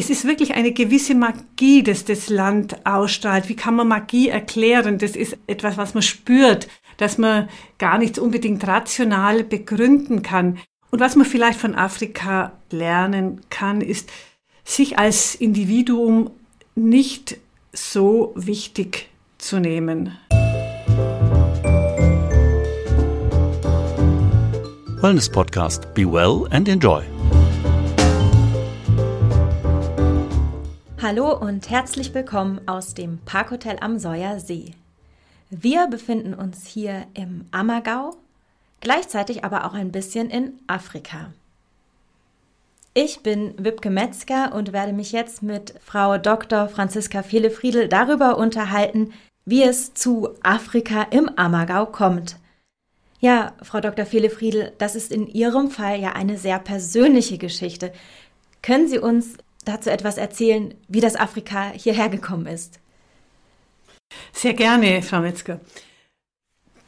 [0.00, 3.50] es ist wirklich eine gewisse Magie, dass das Land ausstrahlt.
[3.50, 4.96] Wie kann man Magie erklären?
[4.96, 10.58] Das ist etwas, was man spürt, dass man gar nicht unbedingt rational begründen kann.
[10.90, 14.08] Und was man vielleicht von Afrika lernen kann, ist,
[14.64, 16.30] sich als Individuum
[16.74, 17.36] nicht
[17.74, 20.16] so wichtig zu nehmen.
[25.02, 25.92] Wellness Podcast.
[25.92, 27.02] Be well and enjoy.
[31.02, 34.74] Hallo und herzlich willkommen aus dem Parkhotel am Säuer See.
[35.48, 38.18] Wir befinden uns hier im Ammergau,
[38.82, 41.32] gleichzeitig aber auch ein bisschen in Afrika.
[42.92, 46.68] Ich bin Wipke Metzger und werde mich jetzt mit Frau Dr.
[46.68, 49.14] Franziska Fehlefriedel darüber unterhalten,
[49.46, 52.36] wie es zu Afrika im Ammergau kommt.
[53.20, 54.04] Ja, Frau Dr.
[54.04, 57.90] Fehlefriedel, das ist in Ihrem Fall ja eine sehr persönliche Geschichte.
[58.60, 62.80] Können Sie uns dazu etwas erzählen, wie das Afrika hierher gekommen ist?
[64.32, 65.60] Sehr gerne, Frau Metzger.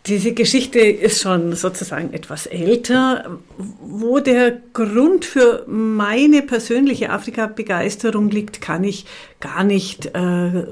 [0.06, 3.38] Diese Geschichte ist schon sozusagen etwas älter.
[3.56, 9.06] Wo der Grund für meine persönliche Afrika-Begeisterung liegt, kann ich
[9.38, 10.66] gar nicht äh,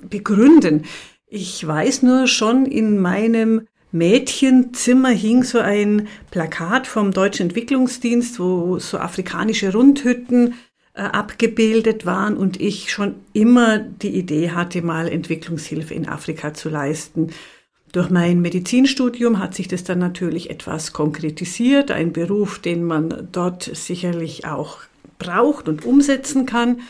[0.00, 0.84] begründen.
[1.28, 8.80] Ich weiß nur schon, in meinem Mädchenzimmer hing so ein Plakat vom Deutschen Entwicklungsdienst, wo
[8.80, 10.54] so afrikanische Rundhütten
[10.94, 17.30] abgebildet waren und ich schon immer die Idee hatte, mal Entwicklungshilfe in Afrika zu leisten.
[17.92, 23.64] Durch mein Medizinstudium hat sich das dann natürlich etwas konkretisiert, ein Beruf, den man dort
[23.64, 24.78] sicherlich auch
[25.18, 26.80] braucht und umsetzen kann.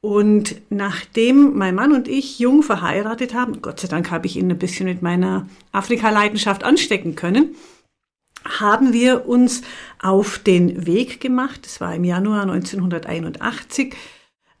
[0.00, 4.50] Und nachdem mein Mann und ich jung verheiratet haben, Gott sei Dank habe ich ihn
[4.50, 7.54] ein bisschen mit meiner Afrika-Leidenschaft anstecken können,
[8.44, 9.62] haben wir uns
[10.00, 13.94] auf den Weg gemacht, das war im Januar 1981,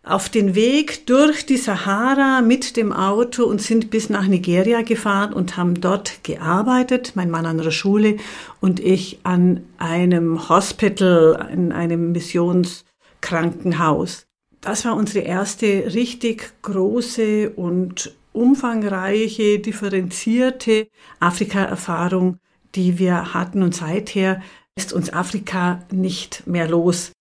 [0.04, 5.32] auf den Weg durch die Sahara mit dem Auto und sind bis nach Nigeria gefahren
[5.32, 8.18] und haben dort gearbeitet, mein Mann an der Schule
[8.60, 14.26] und ich an einem Hospital, in einem Missionskrankenhaus.
[14.60, 20.88] Das war unsere erste richtig große und umfangreiche, differenzierte
[21.20, 22.38] Afrika-Erfahrung,
[22.74, 23.62] die wir hatten.
[23.62, 24.42] Und seither
[24.76, 27.12] ist uns Afrika nicht mehr los.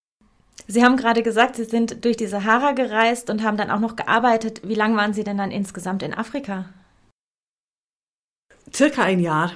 [0.68, 3.96] Sie haben gerade gesagt, Sie sind durch die Sahara gereist und haben dann auch noch
[3.96, 4.62] gearbeitet.
[4.64, 6.69] Wie lange waren Sie denn dann insgesamt in Afrika?
[8.74, 9.52] Circa ein Jahr.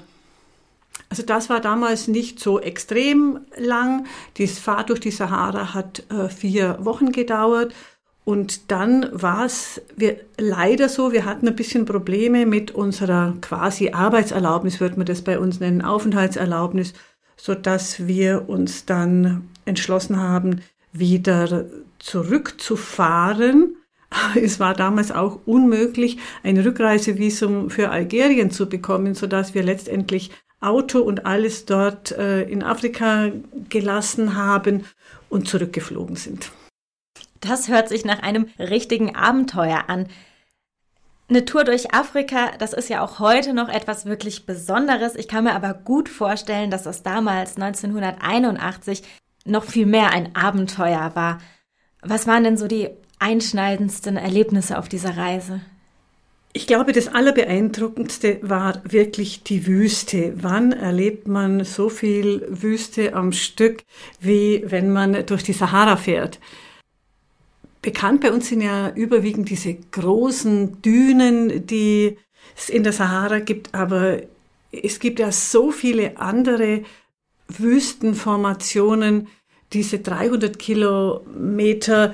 [1.09, 4.05] Also das war damals nicht so extrem lang.
[4.37, 7.73] Die Fahrt durch die Sahara hat äh, vier Wochen gedauert
[8.27, 9.81] und dann war es
[10.37, 15.39] leider so, wir hatten ein bisschen Probleme mit unserer quasi Arbeitserlaubnis, würde man das bei
[15.39, 16.91] uns nennen, Aufenthaltserlaubnis,
[17.37, 20.59] so dass wir uns dann entschlossen haben,
[20.91, 21.67] wieder
[21.99, 23.77] zurückzufahren.
[24.35, 30.31] Es war damals auch unmöglich, ein Rückreisevisum für Algerien zu bekommen, so dass wir letztendlich
[30.59, 33.31] Auto und alles dort äh, in Afrika
[33.69, 34.83] gelassen haben
[35.29, 36.51] und zurückgeflogen sind.
[37.39, 40.07] Das hört sich nach einem richtigen Abenteuer an.
[41.29, 45.15] Eine Tour durch Afrika, das ist ja auch heute noch etwas wirklich Besonderes.
[45.15, 49.03] Ich kann mir aber gut vorstellen, dass das damals 1981
[49.43, 51.39] noch viel mehr ein Abenteuer war.
[52.01, 52.89] Was waren denn so die
[53.19, 55.61] einschneidendsten Erlebnisse auf dieser Reise?
[56.53, 60.33] Ich glaube, das Allerbeeindruckendste war wirklich die Wüste.
[60.37, 63.83] Wann erlebt man so viel Wüste am Stück,
[64.19, 66.39] wie wenn man durch die Sahara fährt?
[67.87, 68.19] Bekannt.
[68.19, 72.17] Bei uns sind ja überwiegend diese großen Dünen, die
[72.53, 74.23] es in der Sahara gibt, aber
[74.73, 76.83] es gibt ja so viele andere
[77.47, 79.29] Wüstenformationen,
[79.71, 82.13] diese 300 Kilometer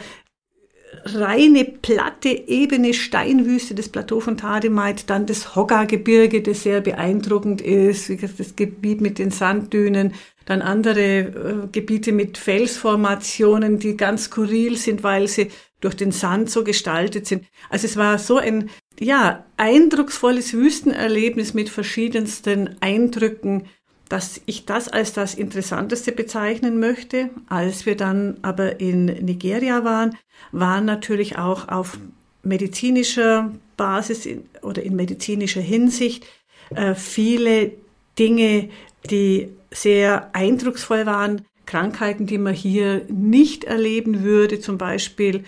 [1.06, 8.12] reine, platte, ebene Steinwüste, das Plateau von Tademait, dann das Hogga-Gebirge, das sehr beeindruckend ist,
[8.38, 10.14] das Gebiet mit den Sanddünen,
[10.46, 15.50] dann andere äh, Gebiete mit Felsformationen, die ganz skurril sind, weil sie
[15.80, 17.46] durch den Sand so gestaltet sind.
[17.70, 18.70] Also es war so ein,
[19.00, 23.68] ja, eindrucksvolles Wüstenerlebnis mit verschiedensten Eindrücken,
[24.14, 27.32] dass ich das als das Interessanteste bezeichnen möchte.
[27.50, 30.16] Als wir dann aber in Nigeria waren,
[30.52, 31.98] waren natürlich auch auf
[32.44, 34.30] medizinischer Basis
[34.62, 36.28] oder in medizinischer Hinsicht
[36.76, 37.72] äh, viele
[38.20, 38.70] Dinge,
[39.10, 45.44] die sehr eindrucksvoll waren, Krankheiten, die man hier nicht erleben würde, zum Beispiel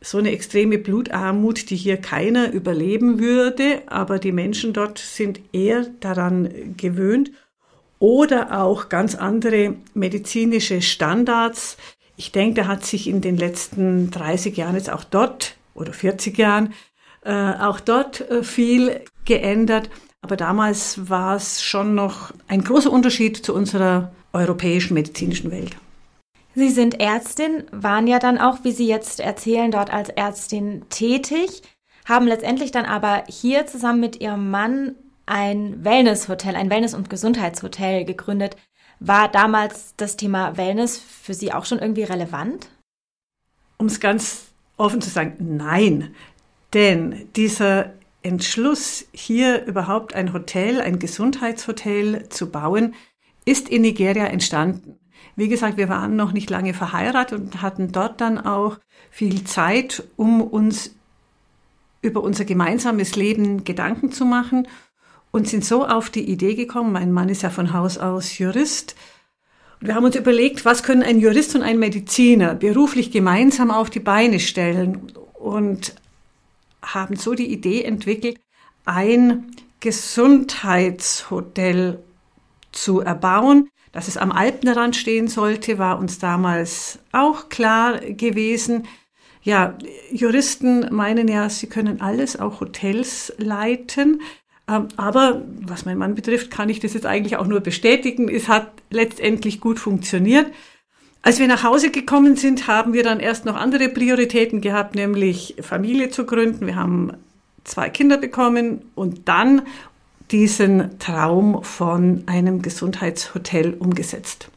[0.00, 5.86] so eine extreme Blutarmut, die hier keiner überleben würde, aber die Menschen dort sind eher
[5.98, 7.32] daran gewöhnt.
[7.98, 11.76] Oder auch ganz andere medizinische Standards
[12.18, 16.36] Ich denke, da hat sich in den letzten 30 Jahren jetzt auch dort oder 40
[16.38, 16.72] Jahren
[17.24, 19.90] äh, auch dort äh, viel geändert.
[20.22, 25.76] Aber damals war es schon noch ein großer Unterschied zu unserer europäischen medizinischen Welt.
[26.54, 31.62] Sie sind Ärztin, waren ja dann auch, wie Sie jetzt erzählen, dort als Ärztin tätig,
[32.06, 34.94] haben letztendlich dann aber hier zusammen mit Ihrem Mann
[35.26, 38.56] ein Wellnesshotel, ein Wellness- und Gesundheitshotel gegründet.
[39.00, 42.68] War damals das Thema Wellness für Sie auch schon irgendwie relevant?
[43.76, 44.46] Um es ganz
[44.76, 46.14] offen zu sagen, nein.
[46.72, 47.92] Denn dieser
[48.22, 52.94] Entschluss, hier überhaupt ein Hotel, ein Gesundheitshotel zu bauen,
[53.44, 54.98] ist in Nigeria entstanden.
[55.36, 58.78] Wie gesagt, wir waren noch nicht lange verheiratet und hatten dort dann auch
[59.10, 60.94] viel Zeit, um uns
[62.00, 64.66] über unser gemeinsames Leben Gedanken zu machen
[65.36, 68.96] und sind so auf die Idee gekommen, mein Mann ist ja von Haus aus Jurist,
[69.80, 74.00] wir haben uns überlegt, was können ein Jurist und ein Mediziner beruflich gemeinsam auf die
[74.00, 75.94] Beine stellen und
[76.82, 78.38] haben so die Idee entwickelt,
[78.86, 82.02] ein Gesundheitshotel
[82.72, 83.68] zu erbauen.
[83.92, 88.86] Dass es am Alpenrand stehen sollte, war uns damals auch klar gewesen.
[89.42, 89.76] Ja,
[90.10, 94.22] Juristen meinen ja, sie können alles, auch Hotels leiten.
[94.68, 98.28] Ähm, aber was mein Mann betrifft, kann ich das jetzt eigentlich auch nur bestätigen.
[98.28, 100.46] Es hat letztendlich gut funktioniert.
[101.22, 105.56] Als wir nach Hause gekommen sind, haben wir dann erst noch andere Prioritäten gehabt, nämlich
[105.60, 106.66] Familie zu gründen.
[106.66, 107.14] Wir haben
[107.64, 109.62] zwei Kinder bekommen und dann
[110.30, 114.50] diesen Traum von einem Gesundheitshotel umgesetzt.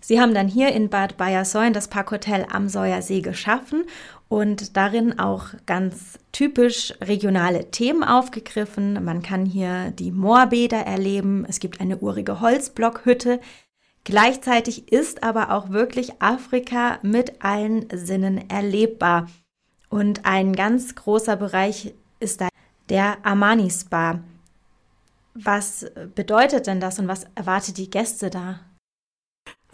[0.00, 3.84] Sie haben dann hier in Bad Bayersoin das Parkhotel am Säuersee geschaffen
[4.28, 9.04] und darin auch ganz typisch regionale Themen aufgegriffen.
[9.04, 13.40] Man kann hier die Moorbäder erleben, es gibt eine urige Holzblockhütte.
[14.04, 19.28] Gleichzeitig ist aber auch wirklich Afrika mit allen Sinnen erlebbar.
[19.88, 22.48] Und ein ganz großer Bereich ist da
[22.88, 24.20] der Amani Spa.
[25.34, 28.60] Was bedeutet denn das und was erwartet die Gäste da?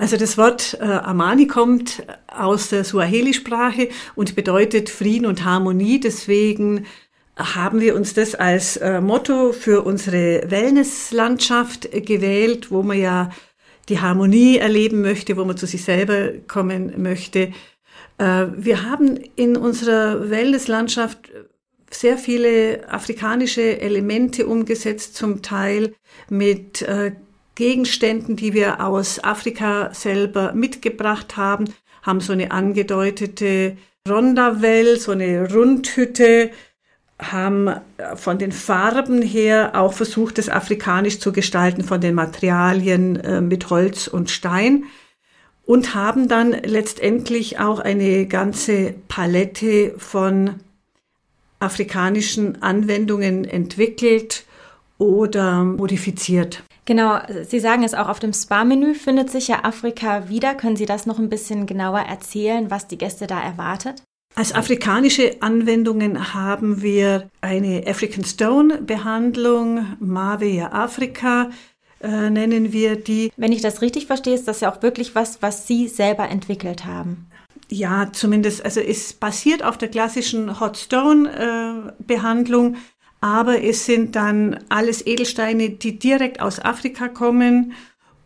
[0.02, 6.00] Also das Wort äh, Amani kommt aus der Suaheli-Sprache und bedeutet Frieden und Harmonie.
[6.00, 6.86] Deswegen
[7.36, 13.30] haben wir uns das als äh, Motto für unsere Wellnesslandschaft gewählt, wo man ja
[13.88, 17.52] die Harmonie erleben möchte, wo man zu sich selber kommen möchte.
[18.18, 21.30] Äh, wir haben in unserer Wellnesslandschaft
[21.92, 25.94] sehr viele afrikanische Elemente umgesetzt, zum Teil
[26.28, 27.12] mit äh,
[27.54, 31.66] Gegenständen, die wir aus Afrika selber mitgebracht haben,
[32.02, 33.76] haben so eine angedeutete
[34.08, 36.50] Rondavelle, so eine Rundhütte,
[37.20, 37.70] haben
[38.16, 43.70] von den Farben her auch versucht, das afrikanisch zu gestalten, von den Materialien äh, mit
[43.70, 44.84] Holz und Stein
[45.64, 50.56] und haben dann letztendlich auch eine ganze Palette von
[51.60, 54.44] afrikanischen Anwendungen entwickelt
[54.98, 56.64] oder modifiziert.
[56.84, 60.54] Genau, Sie sagen es auch auf dem Spa-Menü findet sich ja Afrika wieder.
[60.54, 64.02] Können Sie das noch ein bisschen genauer erzählen, was die Gäste da erwartet?
[64.34, 71.50] Als afrikanische Anwendungen haben wir eine African Stone Behandlung, Mavia Afrika
[72.02, 73.30] äh, nennen wir die.
[73.36, 76.84] Wenn ich das richtig verstehe, ist das ja auch wirklich was, was Sie selber entwickelt
[76.84, 77.28] haben.
[77.68, 82.76] Ja, zumindest, also es basiert auf der klassischen Hot Stone äh, Behandlung
[83.22, 87.72] aber es sind dann alles Edelsteine, die direkt aus Afrika kommen.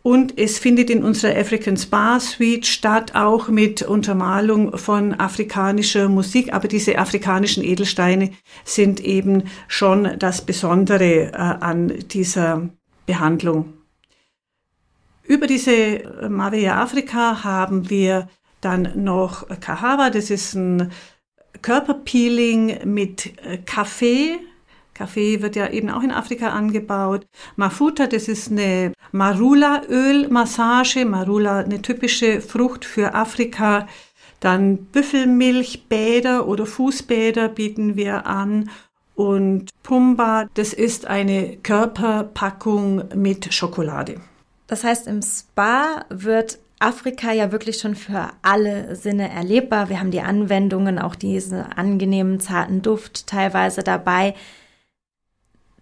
[0.03, 6.55] Und es findet in unserer African Spa Suite statt, auch mit Untermalung von afrikanischer Musik.
[6.55, 8.31] Aber diese afrikanischen Edelsteine
[8.65, 12.71] sind eben schon das Besondere äh, an dieser
[13.05, 13.75] Behandlung.
[15.25, 18.31] Über diese äh, Mavia Afrika haben wir
[18.63, 20.91] dann noch Kahava, das ist ein
[21.61, 24.39] Körperpeeling mit äh, Kaffee,
[24.97, 27.27] Kaffee wird ja eben auch in Afrika angebaut.
[27.57, 31.05] Mafuta, das ist eine Marula-Ölmassage.
[31.05, 33.87] Marula, eine typische Frucht für Afrika.
[34.41, 38.71] Dann Büffelmilchbäder oder Fußbäder bieten wir an.
[39.15, 44.21] Und Pumba, das ist eine Körperpackung mit Schokolade.
[44.67, 49.89] Das heißt, im Spa wird Afrika ja wirklich schon für alle Sinne erlebbar.
[49.89, 54.35] Wir haben die Anwendungen, auch diesen angenehmen, zarten Duft teilweise dabei.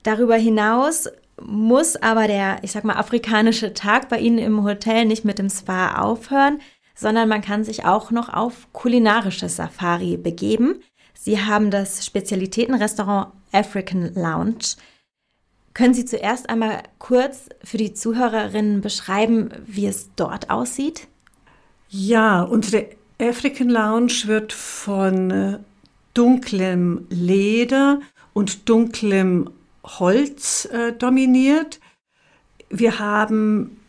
[0.04, 1.08] Darüber hinaus
[1.42, 5.50] muss aber der, ich sag mal, afrikanische Tag bei Ihnen im Hotel nicht mit dem
[5.50, 6.60] Spa aufhören,
[6.94, 10.80] sondern man kann sich auch noch auf kulinarische Safari begeben.
[11.14, 14.76] Sie haben das Spezialitätenrestaurant African Lounge.
[15.72, 21.08] Können Sie zuerst einmal kurz für die Zuhörerinnen beschreiben, wie es dort aussieht?
[21.88, 22.86] Ja, unsere
[23.20, 25.58] African Lounge wird von äh,
[26.12, 28.00] dunklem Leder
[28.34, 29.50] und dunklem
[29.84, 31.80] Holz äh, dominiert.
[32.70, 33.80] Wir haben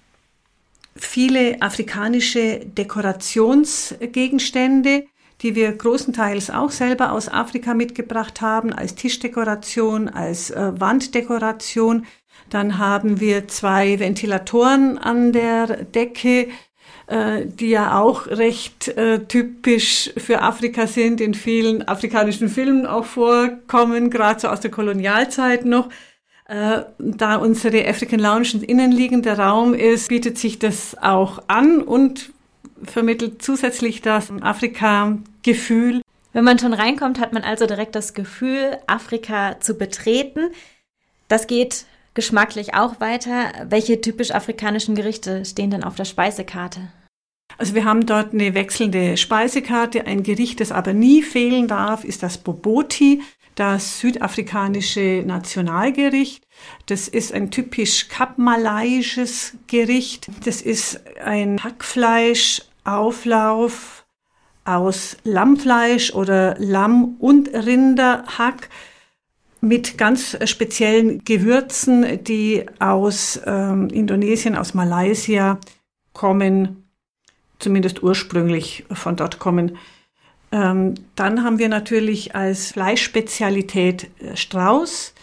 [0.95, 5.05] viele afrikanische Dekorationsgegenstände,
[5.41, 12.05] die wir großenteils auch selber aus Afrika mitgebracht haben, als Tischdekoration, als äh, Wanddekoration.
[12.49, 16.49] Dann haben wir zwei Ventilatoren an der Decke,
[17.07, 24.09] die ja auch recht äh, typisch für Afrika sind, in vielen afrikanischen Filmen auch vorkommen,
[24.09, 25.89] gerade so aus der Kolonialzeit noch.
[26.47, 32.31] Äh, da unsere African Lounge ein innenliegender Raum ist, bietet sich das auch an und
[32.83, 36.01] vermittelt zusätzlich das Afrika-Gefühl.
[36.33, 40.51] Wenn man schon reinkommt, hat man also direkt das Gefühl, Afrika zu betreten.
[41.27, 41.85] Das geht
[42.15, 43.51] geschmacklich auch weiter.
[43.69, 46.79] Welche typisch afrikanischen Gerichte stehen denn auf der Speisekarte?
[47.57, 50.07] Also wir haben dort eine wechselnde Speisekarte.
[50.07, 53.21] Ein Gericht, das aber nie fehlen darf, ist das Boboti
[53.55, 56.45] das südafrikanische Nationalgericht.
[56.87, 60.27] Das ist ein typisch kapmalaiisches Gericht.
[60.43, 64.05] Das ist ein Hackfleischauflauf
[64.65, 68.67] aus Lammfleisch oder Lamm- und Rinderhack
[69.61, 75.59] mit ganz speziellen Gewürzen, die aus ähm, Indonesien, aus Malaysia
[76.13, 76.83] kommen,
[77.59, 79.77] zumindest ursprünglich von dort kommen.
[80.51, 85.13] Ähm, dann haben wir natürlich als Fleischspezialität äh, Strauß.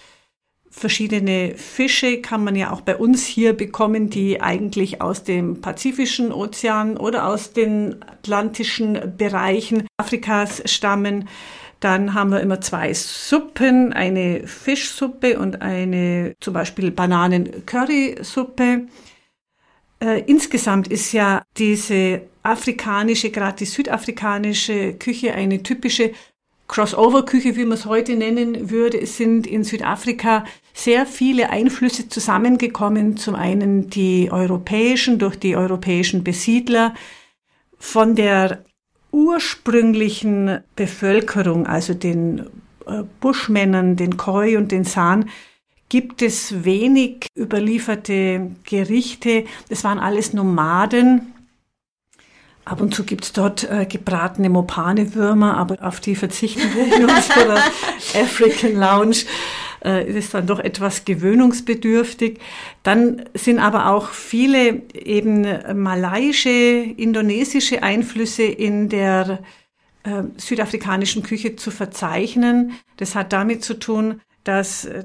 [0.74, 6.32] Verschiedene Fische kann man ja auch bei uns hier bekommen, die eigentlich aus dem Pazifischen
[6.32, 11.28] Ozean oder aus den atlantischen Bereichen Afrikas stammen.
[11.82, 18.86] Dann haben wir immer zwei Suppen, eine Fischsuppe und eine zum Beispiel Bananen-Curry-Suppe.
[20.00, 26.12] Äh, insgesamt ist ja diese afrikanische, gerade die südafrikanische Küche eine typische
[26.68, 29.00] Crossover-Küche, wie man es heute nennen würde.
[29.00, 33.16] Es sind in Südafrika sehr viele Einflüsse zusammengekommen.
[33.16, 36.94] Zum einen die europäischen durch die europäischen Besiedler.
[37.76, 38.64] Von der
[39.12, 42.46] ursprünglichen Bevölkerung, also den
[42.86, 45.30] äh, Buschmännern, den Khoi und den San,
[45.88, 49.44] gibt es wenig überlieferte Gerichte.
[49.68, 51.34] Das waren alles Nomaden.
[52.64, 57.58] Ab und zu gibt's dort äh, gebratene Mopane-Würmer, aber auf die verzichten wir in unserer
[58.14, 59.16] African Lounge.
[59.84, 62.38] Äh, ist dann doch etwas gewöhnungsbedürftig.
[62.84, 69.40] Dann sind aber auch viele eben malaiische, indonesische Einflüsse in der
[70.04, 72.74] äh, südafrikanischen Küche zu verzeichnen.
[72.96, 75.04] Das hat damit zu tun, dass äh,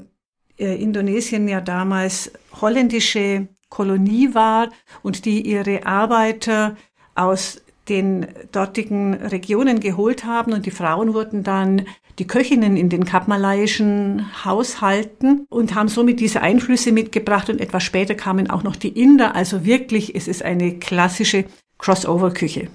[0.60, 2.32] äh, Indonesien ja damals
[2.62, 4.70] holländische Kolonie war
[5.02, 6.78] und die ihre Arbeiter
[7.16, 11.86] aus den dortigen Regionen geholt haben und die Frauen wurden dann
[12.20, 18.16] die Köchinnen in den kapmalaiischen Haushalten und haben somit diese Einflüsse mitgebracht und etwas später
[18.16, 19.36] kamen auch noch die Inder.
[19.36, 21.46] Also wirklich, es ist eine klassische
[21.78, 22.70] Crossover-Küche.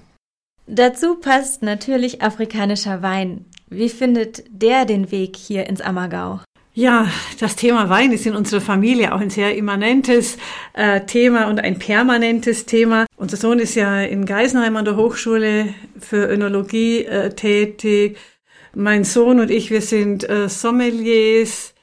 [0.67, 3.47] Dazu passt natürlich afrikanischer Wein.
[3.69, 6.41] Wie findet der den Weg hier ins Ammergau?
[6.75, 7.07] Ja,
[7.39, 10.39] das Thema Wein ist in unserer Familie auch ein sehr immanentes
[10.73, 13.05] äh, Thema und ein permanentes Thema.
[13.17, 18.17] Unser Sohn ist ja in Geisenheim an der Hochschule für Önologie äh, tätig.
[18.75, 21.75] Mein Sohn und ich, wir sind äh, Sommeliers.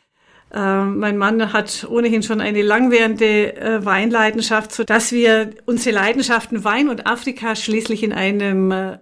[0.51, 6.63] Ähm, mein Mann hat ohnehin schon eine langwährende äh, Weinleidenschaft, so dass wir unsere Leidenschaften
[6.63, 8.98] Wein und Afrika schließlich in einem äh,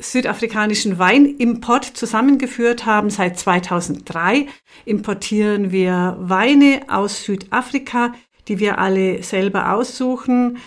[0.00, 3.10] südafrikanischen Weinimport zusammengeführt haben.
[3.10, 4.46] Seit 2003
[4.84, 8.14] importieren wir Weine aus Südafrika,
[8.48, 10.58] die wir alle selber aussuchen.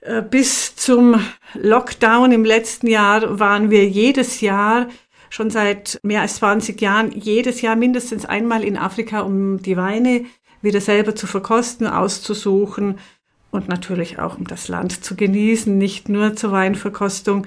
[0.00, 1.20] Äh, bis zum
[1.54, 4.88] Lockdown im letzten Jahr waren wir jedes Jahr,
[5.30, 10.26] schon seit mehr als 20 Jahren, jedes Jahr mindestens einmal in Afrika, um die Weine
[10.60, 12.98] wieder selber zu verkosten, auszusuchen
[13.50, 17.46] und natürlich auch um das Land zu genießen, nicht nur zur Weinverkostung.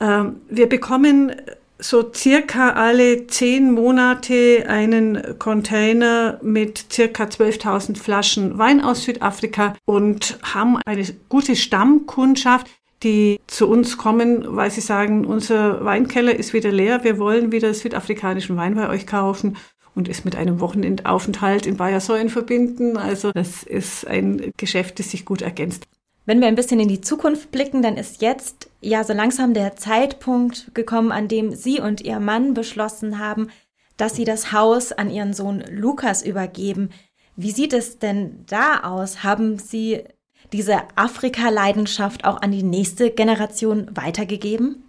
[0.00, 1.32] Ähm, wir bekommen
[1.78, 10.38] so circa alle zehn Monate einen Container mit circa 12.000 Flaschen Wein aus Südafrika und
[10.42, 12.66] haben eine gute Stammkundschaft,
[13.02, 17.74] die zu uns kommen, weil sie sagen, unser Weinkeller ist wieder leer, wir wollen wieder
[17.74, 19.58] südafrikanischen Wein bei euch kaufen
[19.94, 22.96] und es mit einem Wochenendaufenthalt in Bayersäulen verbinden.
[22.96, 25.86] Also das ist ein Geschäft, das sich gut ergänzt.
[26.26, 29.76] Wenn wir ein bisschen in die Zukunft blicken, dann ist jetzt ja so langsam der
[29.76, 33.48] Zeitpunkt gekommen, an dem Sie und Ihr Mann beschlossen haben,
[33.96, 36.90] dass Sie das Haus an Ihren Sohn Lukas übergeben.
[37.34, 39.22] Wie sieht es denn da aus?
[39.22, 40.04] Haben Sie
[40.52, 44.84] diese Afrika-Leidenschaft auch an die nächste Generation weitergegeben?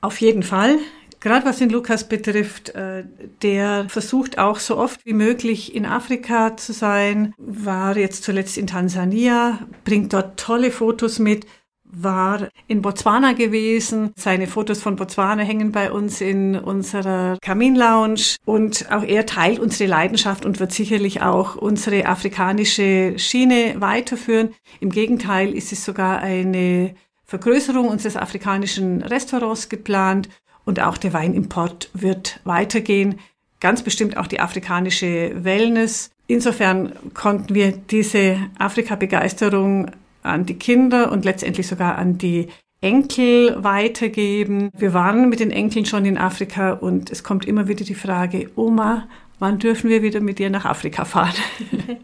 [0.00, 0.78] Auf jeden Fall.
[1.20, 3.04] Gerade was den Lukas betrifft, äh,
[3.42, 8.66] der versucht auch so oft wie möglich in Afrika zu sein, war jetzt zuletzt in
[8.66, 11.46] Tansania, bringt dort tolle Fotos mit,
[11.90, 14.12] war in Botswana gewesen.
[14.16, 19.88] Seine Fotos von Botswana hängen bei uns in unserer Kaminlounge und auch er teilt unsere
[19.88, 24.54] Leidenschaft und wird sicherlich auch unsere afrikanische Schiene weiterführen.
[24.80, 30.28] Im Gegenteil ist es sogar eine Vergrößerung unseres afrikanischen Restaurants geplant
[30.64, 33.18] und auch der Weinimport wird weitergehen.
[33.60, 36.10] Ganz bestimmt auch die afrikanische Wellness.
[36.26, 39.90] Insofern konnten wir diese Afrika-Begeisterung
[40.26, 42.48] an die Kinder und letztendlich sogar an die
[42.80, 44.70] Enkel weitergeben.
[44.76, 48.50] Wir waren mit den Enkeln schon in Afrika und es kommt immer wieder die Frage,
[48.54, 51.34] Oma, wann dürfen wir wieder mit dir nach Afrika fahren?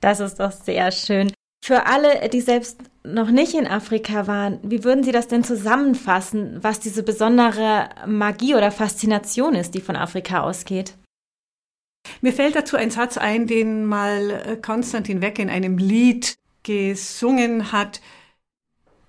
[0.00, 1.32] Das ist doch sehr schön.
[1.64, 6.58] Für alle, die selbst noch nicht in Afrika waren, wie würden Sie das denn zusammenfassen,
[6.60, 10.94] was diese besondere Magie oder Faszination ist, die von Afrika ausgeht?
[12.20, 17.70] Mir fällt dazu ein Satz ein, den mal äh, Konstantin Weck in einem Lied gesungen
[17.70, 18.00] hat.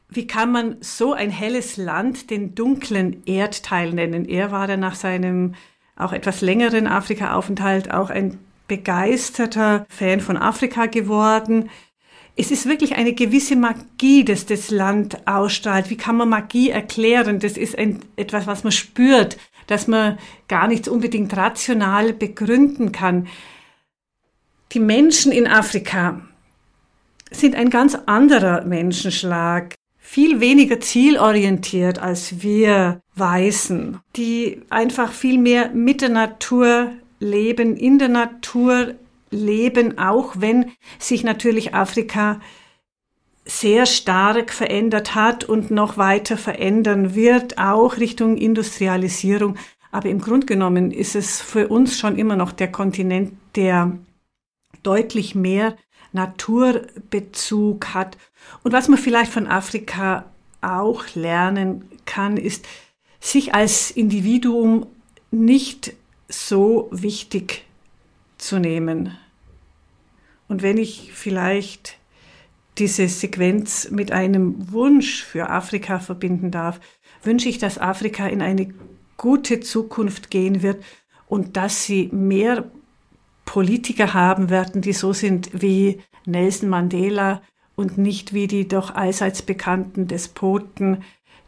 [0.07, 4.25] Wie kann man so ein helles Land den dunklen Erdteil nennen?
[4.25, 5.55] Er war dann nach seinem
[5.95, 11.69] auch etwas längeren Afrika-Aufenthalt auch ein begeisterter Fan von Afrika geworden
[12.35, 15.89] es ist wirklich eine gewisse Magie, dass das Land ausstrahlt.
[15.89, 17.39] Wie kann man Magie erklären?
[17.39, 23.27] Das ist ein, etwas, was man spürt, dass man gar nicht unbedingt rational begründen kann.
[24.74, 26.21] Die Menschen in Afrika
[27.32, 35.72] sind ein ganz anderer Menschenschlag, viel weniger zielorientiert als wir Weißen, die einfach viel mehr
[35.72, 38.96] mit der Natur leben, in der Natur
[39.32, 42.39] leben, auch wenn sich natürlich Afrika
[43.46, 49.58] sehr stark verändert hat und noch weiter verändern wird, auch Richtung Industrialisierung.
[49.91, 53.98] Aber im Grunde genommen ist es für uns schon immer noch der Kontinent, der
[54.83, 55.77] deutlich mehr
[56.16, 58.18] Naturbezug hat.
[58.64, 60.25] Und was man vielleicht von Afrika
[60.62, 62.66] auch lernen kann, ist,
[63.20, 64.88] sich als Individuum
[65.30, 65.94] nicht
[66.28, 67.66] so wichtig
[68.38, 69.16] zu nehmen.
[70.48, 71.98] Und wenn ich vielleicht
[72.78, 76.80] diese Sequenz mit einem Wunsch für Afrika verbinden darf,
[77.24, 78.74] wünsche ich, dass Afrika in eine
[79.18, 80.84] gute Zukunft gehen wird
[81.28, 82.70] und dass sie mehr
[83.46, 87.42] Politiker haben werden, die so sind wie Nelson Mandela
[87.75, 91.03] und nicht wie die doch allseits bekannten Despoten,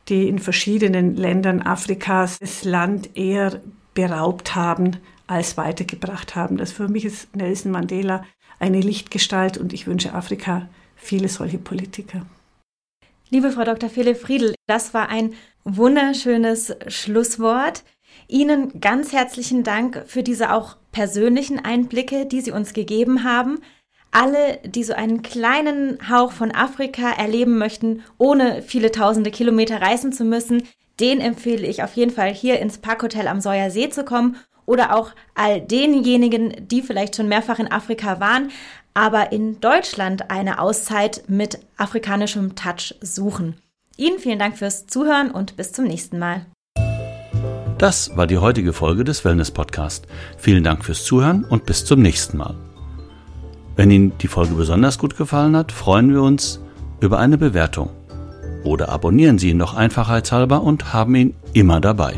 [0.10, 3.62] die in verschiedenen Ländern Afrikas das Land eher
[3.94, 6.58] beraubt haben als weitergebracht haben.
[6.58, 8.24] Das für mich ist Nelson Mandela
[8.60, 12.26] eine Lichtgestalt und ich wünsche Afrika viele solche Politiker.
[13.30, 13.90] Liebe Frau Dr.
[13.90, 15.34] Philipp Friedl, das war ein
[15.66, 17.84] wunderschönes Schlusswort.
[18.28, 23.60] Ihnen ganz herzlichen Dank für diese auch persönlichen Einblicke, die Sie uns gegeben haben.
[24.10, 30.12] Alle, die so einen kleinen Hauch von Afrika erleben möchten, ohne viele tausende Kilometer reisen
[30.12, 30.64] zu müssen,
[31.00, 34.96] den empfehle ich auf jeden Fall hier ins Parkhotel am Säuer See zu kommen oder
[34.96, 38.50] auch all denjenigen, die vielleicht schon mehrfach in Afrika waren,
[38.96, 43.62] aber in Deutschland eine Auszeit mit afrikanischem Touch suchen.
[43.98, 46.48] Ihnen vielen Dank fürs Zuhören und bis zum nächsten Mal.
[47.78, 50.08] Das war die heutige Folge des Wellness Podcast.
[50.40, 52.56] Vielen Dank fürs Zuhören und bis zum nächsten Mal.
[53.76, 56.60] Wenn Ihnen die Folge besonders gut gefallen hat, freuen wir uns
[57.02, 57.92] über eine Bewertung.
[58.64, 62.16] Oder abonnieren Sie ihn noch einfachheitshalber und haben ihn immer dabei.